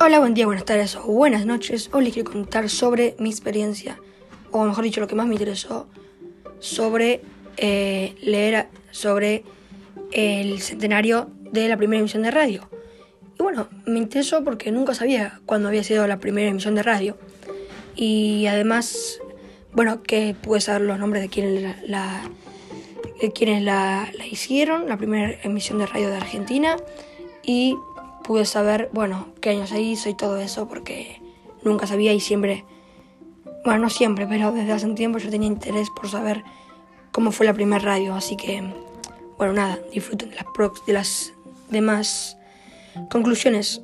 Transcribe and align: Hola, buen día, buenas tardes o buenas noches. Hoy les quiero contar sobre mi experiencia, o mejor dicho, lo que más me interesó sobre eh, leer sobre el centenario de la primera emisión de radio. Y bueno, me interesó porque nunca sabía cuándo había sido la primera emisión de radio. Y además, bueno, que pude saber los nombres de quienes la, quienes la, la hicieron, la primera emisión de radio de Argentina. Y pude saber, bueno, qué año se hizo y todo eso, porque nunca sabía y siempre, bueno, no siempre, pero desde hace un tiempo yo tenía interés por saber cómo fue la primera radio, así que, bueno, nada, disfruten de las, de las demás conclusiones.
Hola, 0.00 0.20
buen 0.20 0.32
día, 0.32 0.46
buenas 0.46 0.64
tardes 0.64 0.94
o 0.94 1.06
buenas 1.06 1.44
noches. 1.44 1.90
Hoy 1.92 2.04
les 2.04 2.14
quiero 2.14 2.30
contar 2.30 2.70
sobre 2.70 3.16
mi 3.18 3.30
experiencia, 3.30 3.98
o 4.52 4.64
mejor 4.64 4.84
dicho, 4.84 5.00
lo 5.00 5.08
que 5.08 5.16
más 5.16 5.26
me 5.26 5.34
interesó 5.34 5.88
sobre 6.60 7.20
eh, 7.56 8.14
leer 8.22 8.68
sobre 8.92 9.42
el 10.12 10.60
centenario 10.60 11.30
de 11.50 11.66
la 11.66 11.76
primera 11.76 11.98
emisión 11.98 12.22
de 12.22 12.30
radio. 12.30 12.70
Y 13.40 13.42
bueno, 13.42 13.68
me 13.86 13.98
interesó 13.98 14.44
porque 14.44 14.70
nunca 14.70 14.94
sabía 14.94 15.40
cuándo 15.46 15.66
había 15.66 15.82
sido 15.82 16.06
la 16.06 16.20
primera 16.20 16.48
emisión 16.48 16.76
de 16.76 16.84
radio. 16.84 17.18
Y 17.96 18.46
además, 18.46 19.18
bueno, 19.72 20.04
que 20.04 20.36
pude 20.40 20.60
saber 20.60 20.82
los 20.82 21.00
nombres 21.00 21.24
de 21.24 21.28
quienes 21.28 21.88
la, 21.88 22.22
quienes 23.34 23.64
la, 23.64 24.08
la 24.16 24.26
hicieron, 24.28 24.88
la 24.88 24.96
primera 24.96 25.40
emisión 25.42 25.78
de 25.78 25.86
radio 25.86 26.08
de 26.08 26.16
Argentina. 26.18 26.76
Y 27.42 27.74
pude 28.28 28.44
saber, 28.44 28.90
bueno, 28.92 29.28
qué 29.40 29.48
año 29.48 29.66
se 29.66 29.80
hizo 29.80 30.10
y 30.10 30.14
todo 30.14 30.36
eso, 30.36 30.68
porque 30.68 31.22
nunca 31.62 31.86
sabía 31.86 32.12
y 32.12 32.20
siempre, 32.20 32.66
bueno, 33.64 33.80
no 33.80 33.88
siempre, 33.88 34.26
pero 34.26 34.52
desde 34.52 34.70
hace 34.70 34.84
un 34.84 34.94
tiempo 34.94 35.16
yo 35.16 35.30
tenía 35.30 35.48
interés 35.48 35.88
por 35.88 36.10
saber 36.10 36.44
cómo 37.10 37.32
fue 37.32 37.46
la 37.46 37.54
primera 37.54 37.82
radio, 37.82 38.14
así 38.14 38.36
que, 38.36 38.62
bueno, 39.38 39.54
nada, 39.54 39.78
disfruten 39.94 40.28
de 40.28 40.36
las, 40.36 40.44
de 40.86 40.92
las 40.92 41.32
demás 41.70 42.36
conclusiones. 43.08 43.80